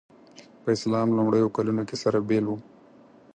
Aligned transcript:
په 0.61 0.69
اسلام 0.77 1.07
لومړیو 1.17 1.53
کلونو 1.55 1.83
کې 1.89 1.95
سره 2.03 2.17
بېل 2.27 2.45
وو. 2.47 2.57